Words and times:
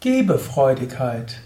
Gebefreudigkeit. 0.00 1.40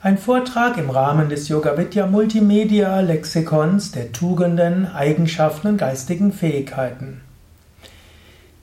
Ein 0.00 0.16
Vortrag 0.16 0.78
im 0.78 0.88
Rahmen 0.88 1.28
des 1.28 1.48
Yoga 1.48 1.76
Vidya 1.76 2.06
Multimedia 2.06 3.00
Lexikons 3.00 3.92
der 3.92 4.10
Tugenden, 4.10 4.86
Eigenschaften 4.86 5.68
und 5.68 5.76
geistigen 5.76 6.32
Fähigkeiten. 6.32 7.20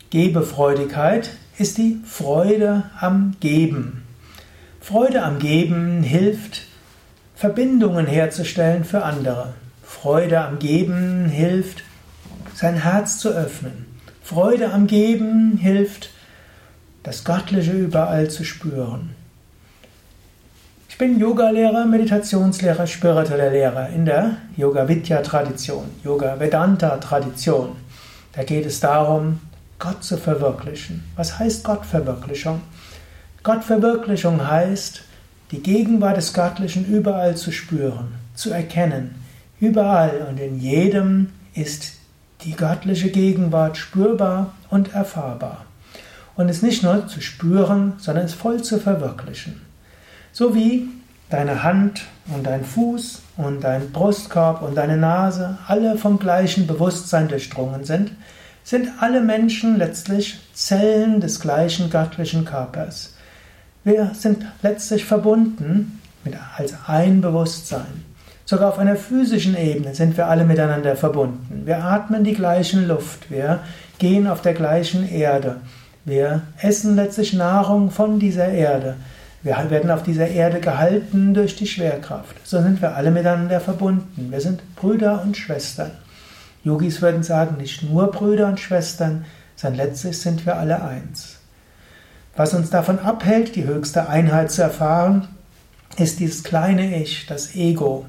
Gebefreudigkeit 0.10 1.30
ist 1.60 1.78
die 1.78 2.00
Freude 2.04 2.86
am 3.00 3.36
Geben. 3.40 4.02
Freude 4.80 5.22
am 5.22 5.38
Geben 5.38 6.02
hilft, 6.02 6.64
Verbindungen 7.36 8.08
herzustellen 8.08 8.84
für 8.84 9.04
andere. 9.04 9.54
Freude 9.84 10.42
am 10.42 10.58
Geben 10.58 11.26
hilft, 11.26 11.84
sein 12.56 12.82
Herz 12.82 13.20
zu 13.20 13.30
öffnen. 13.30 13.86
Freude 14.24 14.74
am 14.74 14.88
Geben 14.88 15.58
hilft, 15.58 16.10
das 17.04 17.24
Göttliche 17.24 17.72
überall 17.72 18.30
zu 18.30 18.44
spüren. 18.44 19.16
Ich 20.88 20.98
bin 20.98 21.20
Yogalehrer, 21.20 21.86
Meditationslehrer, 21.86 22.86
spiritueller 22.86 23.50
Lehrer 23.50 23.90
in 23.90 24.06
der 24.06 24.38
Yoga 24.56 24.88
Vidya 24.88 25.22
Tradition, 25.22 25.86
Yoga 26.04 26.40
Vedanta 26.40 26.98
Tradition. 26.98 27.76
Da 28.34 28.44
geht 28.44 28.68
es 28.68 28.80
darum, 28.80 29.40
Gott 29.80 30.04
zu 30.04 30.18
verwirklichen. 30.18 31.04
Was 31.16 31.40
heißt 31.40 31.64
Gottverwirklichung? 31.64 32.62
Gottverwirklichung 33.42 34.48
heißt, 34.48 35.02
die 35.50 35.64
Gegenwart 35.64 36.18
des 36.18 36.34
Göttlichen 36.34 36.86
überall 36.86 37.36
zu 37.36 37.52
spüren, 37.52 38.14
zu 38.36 38.52
erkennen. 38.52 39.16
Überall 39.60 40.28
und 40.30 40.40
in 40.40 40.60
jedem 40.60 41.30
ist 41.56 41.94
die 42.44 42.56
göttliche 42.56 43.10
Gegenwart 43.10 43.78
spürbar 43.78 44.54
und 44.70 44.94
erfahrbar 44.94 45.66
und 46.36 46.50
es 46.50 46.62
nicht 46.62 46.84
nur 46.84 47.08
zu 47.08 47.22
spüren, 47.22 47.94
sondern 47.98 48.26
es 48.26 48.34
voll 48.34 48.62
zu 48.62 48.80
verwirklichen. 48.80 49.62
So 50.32 50.56
wie 50.56 50.88
deine 51.30 51.64
Hand 51.64 52.04
und 52.34 52.46
dein 52.46 52.64
Fuß 52.64 53.22
und 53.38 53.64
dein 53.64 53.92
Brustkorb 53.92 54.62
und 54.62 54.76
deine 54.76 54.98
Nase 54.98 55.58
alle 55.68 55.98
vom 55.98 56.20
gleichen 56.20 56.68
Bewusstsein 56.68 57.28
durchdrungen 57.28 57.84
sind, 57.84 58.12
sind 58.64 58.90
alle 59.00 59.22
Menschen 59.22 59.78
letztlich 59.78 60.40
Zellen 60.54 61.20
des 61.20 61.40
gleichen 61.40 61.90
göttlichen 61.90 62.46
Körpers. 62.46 63.16
Wir 63.84 64.12
sind 64.14 64.46
letztlich 64.62 65.06
verbunden 65.06 66.00
mit, 66.24 66.36
als 66.58 66.76
ein 66.88 67.22
Bewusstsein. 67.22 68.06
Sogar 68.46 68.70
auf 68.70 68.80
einer 68.80 68.96
physischen 68.96 69.58
Ebene 69.58 69.96
sind 69.96 70.18
wir 70.18 70.28
alle 70.28 70.44
miteinander 70.44 70.96
verbunden. 70.96 71.64
Wir 71.66 71.84
atmen 71.84 72.24
die 72.24 72.34
gleichen 72.34 72.88
Luft, 72.88 73.32
wir 73.32 73.60
gehen 73.98 74.28
auf 74.28 74.42
der 74.42 74.54
gleichen 74.54 75.10
Erde. 75.10 75.62
Wir 76.04 76.42
essen 76.60 76.96
letztlich 76.96 77.34
Nahrung 77.34 77.92
von 77.92 78.20
dieser 78.20 78.48
Erde. 78.48 78.96
Wir 79.44 79.58
werden 79.70 79.92
auf 79.92 80.04
dieser 80.04 80.28
Erde 80.28 80.60
gehalten 80.60 81.34
durch 81.34 81.56
die 81.56 81.68
Schwerkraft. 81.68 82.36
So 82.44 82.62
sind 82.62 82.82
wir 82.82 82.96
alle 82.96 83.12
miteinander 83.12 83.60
verbunden. 83.60 84.28
Wir 84.32 84.42
sind 84.42 84.62
Brüder 84.76 85.22
und 85.24 85.38
Schwestern. 85.38 85.92
Yogis 86.64 87.02
würden 87.02 87.24
sagen, 87.24 87.58
nicht 87.58 87.84
nur 87.84 88.12
Brüder 88.12 88.48
und 88.48 88.60
Schwestern, 88.60 89.26
sondern 89.56 89.88
letztlich 89.88 90.20
sind 90.20 90.46
wir 90.46 90.58
alle 90.58 90.84
eins. 90.84 91.38
Was 92.36 92.54
uns 92.54 92.70
davon 92.70 93.00
abhält, 93.00 93.56
die 93.56 93.66
höchste 93.66 94.08
Einheit 94.10 94.52
zu 94.52 94.62
erfahren, 94.62 95.28
ist 95.98 96.20
dieses 96.20 96.44
kleine 96.44 97.02
Ich, 97.02 97.26
das 97.26 97.56
Ego 97.56 98.06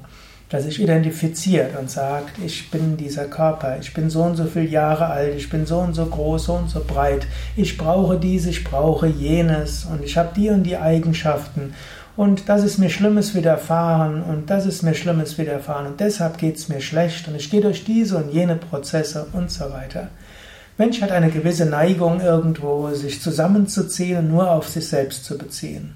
das 0.53 0.65
sich 0.65 0.79
identifiziert 0.79 1.75
und 1.79 1.89
sagt, 1.89 2.37
ich 2.45 2.69
bin 2.69 2.95
dieser 2.95 3.25
Körper, 3.25 3.79
ich 3.81 3.91
bin 3.91 4.11
so 4.11 4.21
und 4.21 4.35
so 4.35 4.45
viele 4.45 4.67
Jahre 4.67 5.07
alt, 5.07 5.33
ich 5.35 5.49
bin 5.49 5.65
so 5.65 5.79
und 5.79 5.95
so 5.95 6.05
groß, 6.05 6.43
so 6.43 6.53
und 6.53 6.69
so 6.69 6.83
breit, 6.85 7.25
ich 7.55 7.75
brauche 7.75 8.19
dies, 8.19 8.45
ich 8.45 8.63
brauche 8.63 9.07
jenes 9.07 9.85
und 9.85 10.03
ich 10.03 10.15
habe 10.15 10.29
die 10.35 10.51
und 10.51 10.61
die 10.61 10.77
Eigenschaften 10.77 11.73
und 12.15 12.49
das 12.49 12.63
ist 12.63 12.77
mir 12.77 12.91
Schlimmes 12.91 13.33
widerfahren 13.33 14.21
und 14.21 14.51
das 14.51 14.67
ist 14.67 14.83
mir 14.83 14.93
Schlimmes 14.93 15.39
widerfahren 15.39 15.87
und 15.87 15.99
deshalb 15.99 16.37
geht 16.37 16.57
es 16.57 16.69
mir 16.69 16.81
schlecht 16.81 17.27
und 17.27 17.33
ich 17.35 17.49
gehe 17.49 17.61
durch 17.61 17.83
diese 17.83 18.17
und 18.17 18.31
jene 18.31 18.55
Prozesse 18.55 19.25
und 19.33 19.49
so 19.49 19.71
weiter. 19.71 20.09
Mensch 20.77 21.01
hat 21.01 21.11
eine 21.11 21.31
gewisse 21.31 21.65
Neigung 21.65 22.21
irgendwo, 22.21 22.91
sich 22.91 23.23
zusammenzuziehen 23.23 24.19
und 24.19 24.29
nur 24.29 24.51
auf 24.51 24.69
sich 24.69 24.87
selbst 24.87 25.25
zu 25.25 25.35
beziehen. 25.35 25.95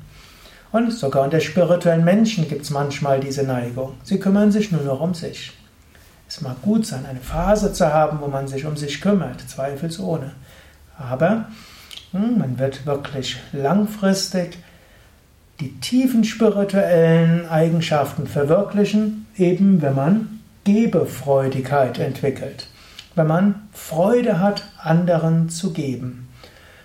Und 0.71 0.91
sogar 0.91 1.23
unter 1.23 1.39
spirituellen 1.39 2.03
Menschen 2.03 2.47
gibt 2.47 2.63
es 2.63 2.69
manchmal 2.69 3.19
diese 3.19 3.43
Neigung. 3.43 3.93
Sie 4.03 4.19
kümmern 4.19 4.51
sich 4.51 4.71
nur 4.71 4.81
noch 4.81 4.99
um 4.99 5.13
sich. 5.13 5.53
Es 6.27 6.41
mag 6.41 6.61
gut 6.61 6.85
sein, 6.85 7.05
eine 7.05 7.21
Phase 7.21 7.71
zu 7.71 7.93
haben, 7.93 8.19
wo 8.19 8.27
man 8.27 8.47
sich 8.47 8.65
um 8.65 8.75
sich 8.75 8.99
kümmert, 8.99 9.41
zweifelsohne. 9.49 10.33
Aber 10.97 11.45
hm, 12.11 12.37
man 12.37 12.59
wird 12.59 12.85
wirklich 12.85 13.37
langfristig 13.53 14.57
die 15.59 15.79
tiefen 15.79 16.23
spirituellen 16.23 17.47
Eigenschaften 17.49 18.27
verwirklichen, 18.27 19.25
eben 19.37 19.81
wenn 19.81 19.95
man 19.95 20.39
Gebefreudigkeit 20.65 21.97
entwickelt, 21.97 22.67
wenn 23.15 23.27
man 23.27 23.67
Freude 23.71 24.39
hat, 24.39 24.63
anderen 24.77 25.49
zu 25.49 25.71
geben. 25.71 26.27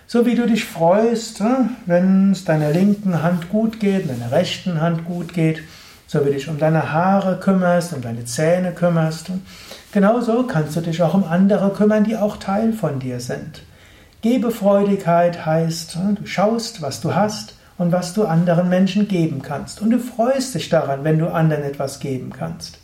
So 0.05 0.25
wie 0.25 0.35
du 0.35 0.45
dich 0.45 0.65
freust, 0.65 1.39
hm, 1.39 1.77
wenn 1.85 2.31
es 2.31 2.45
deiner 2.45 2.71
linken 2.71 3.23
Hand 3.23 3.49
gut 3.49 3.79
geht, 3.79 4.09
deiner 4.09 4.31
rechten 4.31 4.81
Hand 4.81 5.05
gut 5.05 5.33
geht, 5.33 5.63
so 6.07 6.21
wie 6.21 6.25
du 6.25 6.33
dich 6.33 6.49
um 6.49 6.59
deine 6.59 6.91
Haare 6.91 7.39
kümmerst, 7.39 7.93
um 7.93 8.01
deine 8.01 8.25
Zähne 8.25 8.73
kümmerst. 8.73 9.31
Genauso 9.91 10.43
kannst 10.43 10.75
du 10.75 10.81
dich 10.81 11.01
auch 11.01 11.13
um 11.13 11.23
andere 11.23 11.71
kümmern, 11.71 12.03
die 12.03 12.17
auch 12.17 12.37
Teil 12.37 12.73
von 12.73 12.99
dir 12.99 13.19
sind. 13.19 13.63
Gebefreudigkeit 14.21 15.45
heißt, 15.45 15.95
hm, 15.95 16.15
du 16.15 16.25
schaust, 16.25 16.81
was 16.81 17.01
du 17.01 17.15
hast 17.15 17.55
und 17.77 17.91
was 17.91 18.13
du 18.13 18.25
anderen 18.25 18.69
Menschen 18.69 19.07
geben 19.07 19.41
kannst. 19.41 19.81
Und 19.81 19.89
du 19.89 19.99
freust 19.99 20.53
dich 20.53 20.69
daran, 20.69 21.03
wenn 21.03 21.19
du 21.19 21.27
anderen 21.27 21.63
etwas 21.63 21.99
geben 21.99 22.31
kannst. 22.31 22.79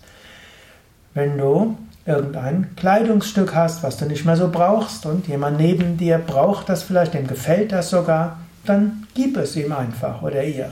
Wenn 1.13 1.37
du 1.37 1.77
irgendein 2.05 2.75
Kleidungsstück 2.75 3.53
hast, 3.53 3.83
was 3.83 3.97
du 3.97 4.05
nicht 4.05 4.25
mehr 4.25 4.35
so 4.35 4.49
brauchst 4.49 5.05
und 5.05 5.27
jemand 5.27 5.57
neben 5.57 5.97
dir 5.97 6.17
braucht 6.17 6.69
das 6.69 6.83
vielleicht, 6.83 7.13
dem 7.13 7.27
gefällt 7.27 7.71
das 7.71 7.89
sogar, 7.89 8.37
dann 8.65 9.07
gib 9.13 9.37
es 9.37 9.55
ihm 9.55 9.71
einfach 9.71 10.21
oder 10.21 10.43
ihr. 10.43 10.71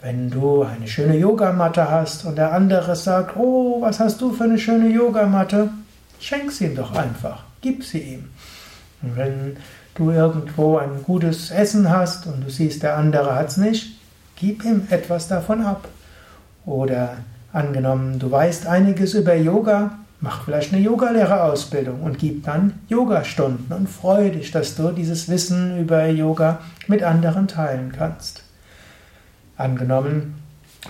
Wenn 0.00 0.30
du 0.30 0.62
eine 0.62 0.88
schöne 0.88 1.16
Yogamatte 1.16 1.90
hast 1.90 2.24
und 2.24 2.36
der 2.36 2.52
andere 2.52 2.96
sagt, 2.96 3.36
oh, 3.36 3.80
was 3.80 4.00
hast 4.00 4.20
du 4.20 4.32
für 4.32 4.44
eine 4.44 4.58
schöne 4.58 4.88
Yogamatte, 4.88 5.70
schenk 6.18 6.50
sie 6.50 6.66
ihm 6.66 6.76
doch 6.76 6.94
einfach, 6.94 7.44
gib 7.60 7.84
sie 7.84 8.00
ihm. 8.00 8.30
Und 9.02 9.16
wenn 9.16 9.56
du 9.94 10.10
irgendwo 10.10 10.78
ein 10.78 11.02
gutes 11.04 11.50
Essen 11.50 11.90
hast 11.90 12.26
und 12.26 12.44
du 12.44 12.50
siehst, 12.50 12.82
der 12.82 12.96
andere 12.96 13.34
hat 13.34 13.48
es 13.48 13.56
nicht, 13.56 13.98
gib 14.36 14.64
ihm 14.64 14.86
etwas 14.90 15.28
davon 15.28 15.62
ab. 15.62 15.86
Oder 16.64 17.18
angenommen, 17.52 18.18
du 18.18 18.30
weißt 18.30 18.66
einiges 18.66 19.14
über 19.14 19.34
Yoga, 19.34 19.98
Mach 20.24 20.44
vielleicht 20.44 20.72
eine 20.72 20.80
Yogalehrerausbildung 20.80 22.00
und 22.00 22.16
gib 22.16 22.44
dann 22.44 22.74
Yogastunden 22.88 23.76
und 23.76 23.88
freue 23.88 24.30
dich, 24.30 24.52
dass 24.52 24.76
du 24.76 24.92
dieses 24.92 25.28
Wissen 25.28 25.80
über 25.80 26.06
Yoga 26.06 26.60
mit 26.86 27.02
anderen 27.02 27.48
teilen 27.48 27.90
kannst. 27.90 28.44
Angenommen, 29.56 30.36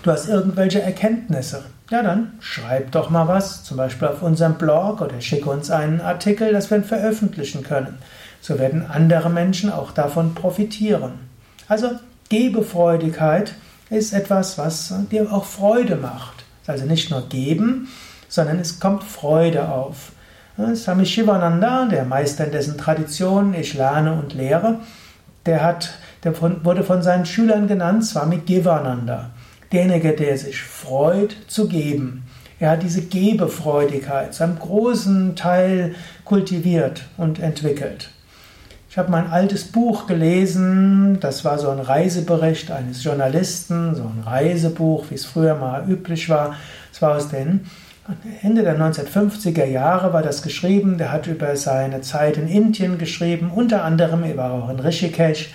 du 0.03 0.11
hast 0.11 0.29
irgendwelche 0.29 0.83
Erkenntnisse. 0.83 1.65
Ja, 1.89 2.03
dann 2.03 2.35
schreib 2.41 2.93
doch 2.93 3.09
mal 3.09 3.27
was, 3.27 3.65
zum 3.65 3.79
Beispiel 3.79 4.09
auf 4.09 4.21
unserem 4.21 4.57
Blog 4.57 5.01
oder 5.01 5.19
schick 5.23 5.47
uns 5.47 5.71
einen 5.71 6.03
Artikel, 6.03 6.53
das 6.53 6.71
wir 6.71 6.83
veröffentlichen 6.83 7.63
können. 7.63 7.97
So 8.43 8.59
werden 8.59 8.85
andere 8.87 9.31
Menschen 9.31 9.73
auch 9.73 9.93
davon 9.93 10.35
profitieren. 10.35 11.13
Also 11.69 11.93
Gebefreudigkeit 12.29 13.55
ist 13.89 14.13
etwas, 14.13 14.59
was 14.59 14.93
dir 15.11 15.33
auch 15.33 15.47
Freude 15.47 15.97
macht. 15.97 16.45
Also 16.67 16.85
nicht 16.85 17.11
nur 17.11 17.27
geben, 17.31 17.89
sondern 18.33 18.61
es 18.61 18.81
kommt 18.81 19.05
Freude 19.05 19.69
auf. 19.69 20.13
Swami 20.75 21.05
Shivananda, 21.05 21.85
der 21.85 22.07
Meister 22.07 22.47
in 22.47 22.53
dessen 22.53 22.79
Tradition 22.79 23.53
ich 23.53 23.75
lerne 23.75 24.15
und 24.15 24.33
lehre, 24.33 24.79
der, 25.45 25.63
hat, 25.63 25.91
der 26.25 26.35
wurde 26.65 26.83
von 26.83 27.03
seinen 27.03 27.27
Schülern 27.27 27.69
genannt 27.69 28.07
Swami 28.07 28.39
Givananda. 28.39 29.31
Derjenige, 29.71 30.13
der 30.13 30.39
sich 30.39 30.63
freut 30.63 31.37
zu 31.47 31.69
geben. 31.69 32.23
Er 32.59 32.71
hat 32.71 32.83
diese 32.83 33.03
Gebefreudigkeit 33.03 34.33
zu 34.33 34.45
einem 34.45 34.59
großen 34.59 35.37
Teil 35.37 35.95
kultiviert 36.25 37.05
und 37.19 37.39
entwickelt. 37.39 38.13
Ich 38.89 38.97
habe 38.97 39.11
mein 39.11 39.31
altes 39.31 39.65
Buch 39.65 40.07
gelesen, 40.07 41.19
das 41.21 41.45
war 41.45 41.59
so 41.59 41.69
ein 41.69 41.81
Reisebericht 41.81 42.71
eines 42.71 43.05
Journalisten, 43.05 43.95
so 43.95 44.05
ein 44.05 44.23
Reisebuch, 44.25 45.07
wie 45.11 45.17
es 45.17 45.27
früher 45.27 45.55
mal 45.55 45.87
üblich 45.87 46.31
war. 46.31 46.57
Es 46.91 47.03
war 47.03 47.17
aus 47.17 47.29
den 47.29 47.67
Ende 48.43 48.63
der 48.63 48.77
1950er 48.79 49.65
Jahre 49.65 50.13
war 50.13 50.23
das 50.23 50.43
geschrieben. 50.43 50.99
Der 50.99 51.13
hat 51.13 51.29
über 51.29 51.55
seine 51.57 52.01
Zeit 52.01 52.37
in 52.37 52.49
Indien 52.49 52.99
geschrieben, 52.99 53.51
unter 53.55 53.85
anderem, 53.85 54.25
er 54.25 54.53
auch 54.53 54.69
in 54.71 54.81
Rishikesh. 54.81 55.51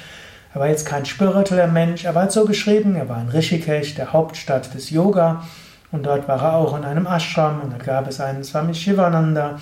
Er 0.53 0.61
war 0.61 0.69
jetzt 0.69 0.85
kein 0.85 1.05
spiritueller 1.05 1.67
Mensch, 1.67 2.05
aber 2.05 2.21
er 2.21 2.23
hat 2.23 2.31
so 2.31 2.45
geschrieben, 2.45 2.95
er 2.95 3.09
war 3.09 3.21
in 3.21 3.29
Rishikesh, 3.29 3.95
der 3.95 4.13
Hauptstadt 4.13 4.73
des 4.73 4.89
Yoga. 4.89 5.43
Und 5.91 6.05
dort 6.05 6.27
war 6.27 6.41
er 6.41 6.53
auch 6.53 6.77
in 6.77 6.85
einem 6.85 7.05
Ashram 7.05 7.61
und 7.61 7.73
da 7.73 7.77
gab 7.77 8.07
es 8.07 8.19
einen 8.19 8.43
Swami 8.43 8.73
Shivananda, 8.73 9.59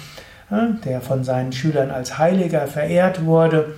der 0.50 1.02
von 1.02 1.24
seinen 1.24 1.54
Schülern 1.54 1.92
als 1.92 2.18
Heiliger 2.18 2.68
verehrt 2.68 3.26
wurde. 3.26 3.76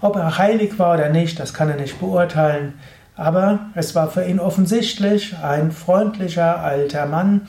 Ob 0.00 0.16
er 0.16 0.38
heilig 0.38 0.78
war 0.78 0.94
oder 0.94 1.08
nicht, 1.08 1.40
das 1.40 1.54
kann 1.54 1.68
er 1.68 1.76
nicht 1.76 1.98
beurteilen. 2.00 2.74
Aber 3.16 3.58
es 3.74 3.94
war 3.94 4.10
für 4.10 4.24
ihn 4.24 4.38
offensichtlich 4.38 5.36
ein 5.42 5.72
freundlicher 5.72 6.60
alter 6.60 7.06
Mann, 7.06 7.48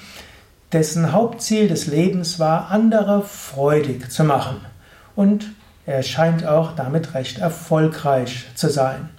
dessen 0.72 1.12
Hauptziel 1.12 1.68
des 1.68 1.88
Lebens 1.88 2.40
war, 2.40 2.70
andere 2.70 3.24
freudig 3.24 4.12
zu 4.12 4.24
machen. 4.24 4.58
Und 5.16 5.48
er 5.86 6.04
scheint 6.04 6.46
auch 6.46 6.76
damit 6.76 7.14
recht 7.16 7.40
erfolgreich 7.40 8.46
zu 8.56 8.70
sein. 8.70 9.10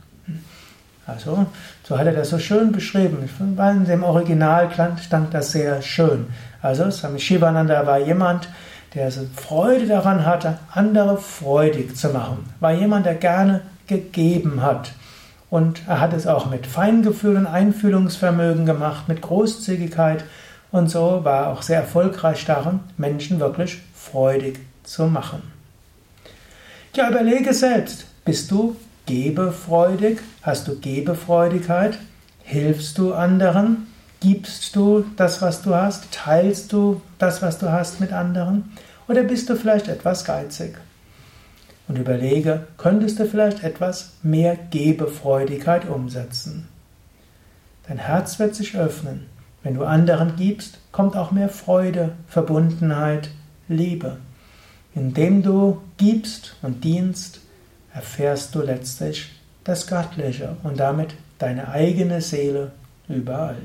Also, 1.06 1.46
so 1.82 1.98
hat 1.98 2.06
er 2.06 2.12
das 2.12 2.30
so 2.30 2.38
schön 2.38 2.70
beschrieben. 2.70 3.28
In 3.58 3.84
dem 3.84 4.04
Original 4.04 4.70
stand 5.02 5.34
das 5.34 5.50
sehr 5.50 5.82
schön. 5.82 6.26
Also, 6.62 6.88
Swami 6.90 7.18
Shivananda 7.18 7.84
war 7.86 7.98
jemand, 7.98 8.48
der 8.94 9.10
Freude 9.10 9.86
daran 9.86 10.24
hatte, 10.24 10.58
andere 10.72 11.16
freudig 11.16 11.96
zu 11.96 12.10
machen. 12.10 12.52
War 12.60 12.72
jemand, 12.72 13.06
der 13.06 13.14
gerne 13.14 13.62
gegeben 13.88 14.62
hat. 14.62 14.92
Und 15.48 15.82
er 15.88 16.00
hat 16.00 16.12
es 16.12 16.28
auch 16.28 16.48
mit 16.48 16.66
Feingefühl 16.66 17.36
und 17.36 17.46
Einfühlungsvermögen 17.46 18.66
gemacht, 18.66 19.08
mit 19.08 19.20
Großzügigkeit. 19.20 20.24
Und 20.72 20.88
so 20.88 21.24
war 21.24 21.48
auch 21.48 21.62
sehr 21.62 21.80
erfolgreich 21.80 22.44
darin, 22.44 22.80
Menschen 22.96 23.40
wirklich 23.40 23.80
freudig 23.94 24.60
zu 24.84 25.06
machen. 25.06 25.42
Ja, 26.94 27.10
überlege 27.10 27.52
selbst, 27.52 28.06
bist 28.24 28.50
du 28.50 28.76
gebefreudig? 29.06 30.20
Hast 30.42 30.68
du 30.68 30.78
Gebefreudigkeit? 30.78 31.98
Hilfst 32.42 32.98
du 32.98 33.14
anderen? 33.14 33.88
Gibst 34.20 34.76
du 34.76 35.04
das, 35.16 35.40
was 35.40 35.62
du 35.62 35.74
hast? 35.74 36.12
Teilst 36.12 36.72
du 36.72 37.00
das, 37.18 37.42
was 37.42 37.58
du 37.58 37.70
hast 37.70 38.00
mit 38.00 38.12
anderen? 38.12 38.72
Oder 39.08 39.22
bist 39.22 39.48
du 39.48 39.56
vielleicht 39.56 39.88
etwas 39.88 40.24
geizig? 40.24 40.76
Und 41.88 41.96
überlege, 41.96 42.66
könntest 42.76 43.18
du 43.18 43.26
vielleicht 43.26 43.64
etwas 43.64 44.12
mehr 44.22 44.56
Gebefreudigkeit 44.70 45.88
umsetzen? 45.88 46.68
Dein 47.88 47.98
Herz 47.98 48.38
wird 48.38 48.54
sich 48.54 48.76
öffnen. 48.76 49.26
Wenn 49.62 49.74
du 49.74 49.84
anderen 49.84 50.36
gibst, 50.36 50.78
kommt 50.92 51.16
auch 51.16 51.32
mehr 51.32 51.48
Freude, 51.48 52.12
Verbundenheit, 52.28 53.30
Liebe. 53.68 54.16
Indem 54.94 55.42
du 55.42 55.80
gibst 55.98 56.56
und 56.62 56.82
dienst, 56.82 57.40
erfährst 57.92 58.54
du 58.54 58.62
letztlich 58.62 59.30
das 59.64 59.86
Göttliche 59.86 60.56
und 60.62 60.80
damit 60.80 61.14
deine 61.38 61.68
eigene 61.68 62.20
Seele 62.20 62.72
überall. 63.08 63.56